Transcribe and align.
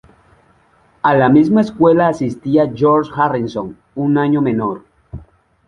A 1.09 1.13
la 1.15 1.29
misma 1.29 1.61
escuela 1.61 2.07
asistía 2.07 2.67
George 2.73 3.11
Harrison, 3.15 3.77
un 3.93 4.17
año 4.17 4.41
menor. 4.41 4.83